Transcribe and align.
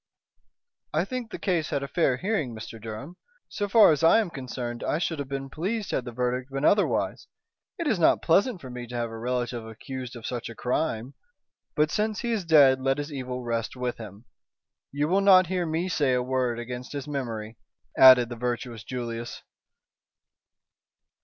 "I 0.95 1.05
think 1.05 1.29
the 1.29 1.37
case 1.37 1.69
had 1.69 1.83
a 1.83 1.87
fair 1.87 2.17
hearing, 2.17 2.55
Mr. 2.55 2.81
Durham. 2.81 3.17
So 3.49 3.69
far 3.69 3.91
as 3.91 4.03
I 4.03 4.17
am 4.19 4.31
concerned 4.31 4.83
I 4.83 4.97
should 4.97 5.19
have 5.19 5.27
been 5.27 5.47
pleased 5.51 5.91
had 5.91 6.05
the 6.05 6.11
verdict 6.11 6.49
been 6.49 6.65
otherwise. 6.65 7.27
It 7.77 7.85
is 7.85 7.99
not 7.99 8.23
pleasant 8.23 8.61
for 8.61 8.71
me 8.71 8.87
to 8.87 8.95
have 8.95 9.11
a 9.11 9.19
relative 9.19 9.63
accused 9.67 10.15
of 10.15 10.25
such 10.25 10.49
a 10.49 10.55
crime. 10.55 11.13
But 11.75 11.91
since 11.91 12.21
he 12.21 12.31
is 12.31 12.43
dead 12.45 12.81
let 12.81 12.97
his 12.97 13.13
evil 13.13 13.43
rest 13.43 13.75
with 13.75 13.97
him. 13.97 14.25
You 14.91 15.07
will 15.07 15.21
not 15.21 15.45
hear 15.53 15.67
me 15.67 15.87
say 15.87 16.15
a 16.15 16.23
word 16.23 16.57
against 16.57 16.93
his 16.93 17.07
memory," 17.07 17.57
added 17.95 18.29
the 18.29 18.35
virtuous 18.35 18.83
Julius. 18.83 19.43